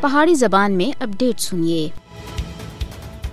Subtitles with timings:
[0.00, 1.88] پہاڑی زبان میں اپڈیٹ سنیے۔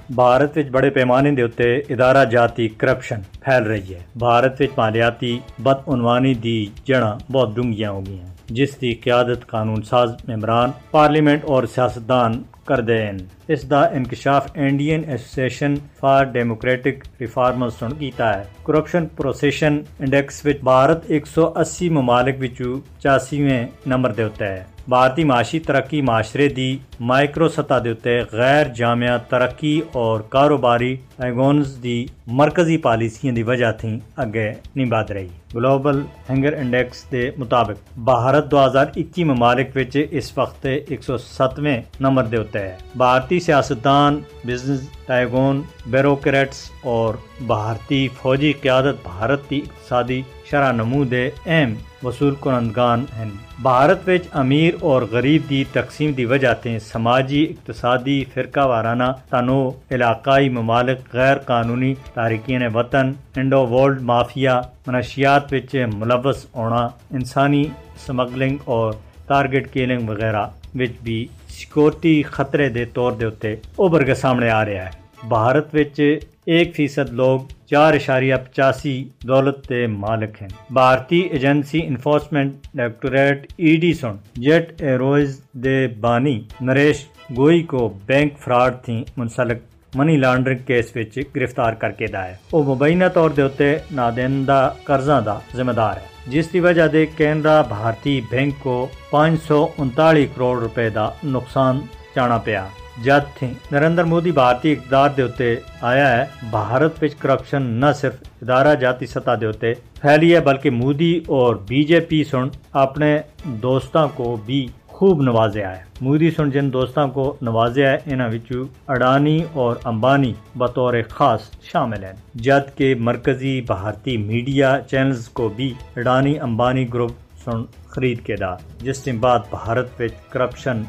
[0.10, 5.40] بھارت وچ بڑے پیمانے دے اتے ادارہ جاتی کرپشن پھیل رہی ہے۔ بھارت وچ مالیاتی
[5.60, 11.46] بدعنوانی دی جڑاں بہت ڈونگیاں ہو گئی ہیں، جس دی قیادت قانون ساز ممبران، پارلیمنٹ
[11.46, 13.18] اور سیاستدان کر دے ہیں۔
[13.48, 20.64] اس دا انکشاف Indian association for democratic reforms سن کیتا ہے۔ کرپشن پروسیشن انڈیکس وچ
[20.64, 27.48] بھارت 180 ممالک وچوں 84ویں نمبر دے ہوتا ہے۔ بھارتی معاشی ترقی معاشرے دی مائکرو
[27.48, 34.00] سطح دے اتے غیر جامعہ ترقی اور کاروباری ایگونز دی مرکزی پالیسیاں دی وجہ تھی
[34.18, 39.98] اگے نہیں بات رہی۔ گلوبل ہنگر انڈیکس دے مطابق بھارت دو ہزار اکی ممالک وچ
[40.12, 45.62] اس وقت ایک سو ستویں نمبر دے ہوتا ہے۔ بھارتی سیاستدان، بزنس ایگون
[45.92, 47.14] بیروکریٹس اور
[47.48, 53.30] بھارتی فوجی قیادت بھارت کی اقتصادی شرح نمو دے اہم وصول کنندگان ہیں۔
[53.62, 59.70] بھارت وچ امیر اور غریب دی تقسیم دی وجہ تے سماجی، اقتصادی، فرقہ وارانہ تنوع،
[59.92, 67.64] علاقائی ممالک، غیر قانونی تارکین وطن، انڈو ورلڈ مافیا منشیات وچ ملوث ہونا، انسانی
[68.06, 68.94] سمگلنگ اور
[69.28, 74.64] ٹارگٹ کیلنگ وغیرہ وچ بھی سیکورٹی خطرے دے طور دے اتے ابھر کے سامنے آ
[74.66, 76.00] رہا ہے۔ بھارت وچ
[76.46, 78.94] ایک فیصد لوگ چار اشاریہ پچاسی
[79.28, 86.40] دولت دے مالک ہیں۔ بھارتی agency enforcement directorate E D سن، جیٹ ایرویز دے بانی
[86.62, 87.06] نریش
[87.38, 89.62] گوئی کو بینک فراڈ تھی منسلک
[89.94, 94.70] منی لانڈرنگ کیس وچ گرفتار کر کے دا ہے وہ مبینہ طور دے ہوتے نادندہ
[94.84, 99.66] قرضہ دا ذمہ دار ہے، جس کی وجہ دے کینرا بھارتی بینک کو پانچ سو
[99.78, 101.80] انتالی کروڑ روپے دا نقصان
[102.16, 107.64] چانا پیا۔ جد تھی نریندر مودی بھارتی اقدار دے ہوتے آیا ہے بھارت وچ کرپشن
[107.82, 112.24] نہ صرف ادارہ جاتی سطح دے ہوتے پھیلی ہے بلکہ مودی اور بی جے پی
[112.24, 113.18] سن اپنے
[113.62, 118.64] دوستاں کو بھی خوب نوازیا ہے مودی سن جن دوستاں کو نوازیا ہے انہاں وچوں
[118.88, 125.74] اڈانی اور امبانی بطور خاص شامل ہیں جد کے مرکزی بھارتی میڈیا چینلز کو بھی
[125.98, 127.12] اڈانی امبانی گروپ
[127.46, 130.82] سن خرید کے دا جس دن بعد بھارت وچ کرپشن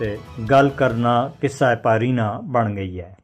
[0.00, 0.14] دے
[0.50, 3.19] گل کرنا قصہ پارینا بن گئی ہے